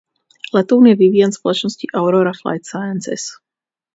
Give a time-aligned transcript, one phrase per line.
[0.53, 3.21] Letoun je vyvíjen společností Aurora Flight Sciences.